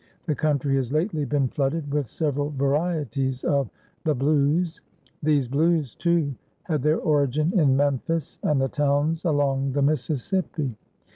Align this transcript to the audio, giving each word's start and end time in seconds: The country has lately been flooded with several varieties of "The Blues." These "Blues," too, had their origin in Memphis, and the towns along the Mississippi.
The 0.25 0.33
country 0.33 0.77
has 0.77 0.91
lately 0.91 1.25
been 1.25 1.47
flooded 1.47 1.93
with 1.93 2.07
several 2.07 2.49
varieties 2.49 3.43
of 3.43 3.69
"The 4.03 4.15
Blues." 4.15 4.81
These 5.21 5.47
"Blues," 5.47 5.93
too, 5.93 6.33
had 6.63 6.81
their 6.81 6.97
origin 6.97 7.53
in 7.59 7.77
Memphis, 7.77 8.39
and 8.41 8.59
the 8.59 8.67
towns 8.67 9.25
along 9.25 9.73
the 9.73 9.83
Mississippi. 9.83 10.73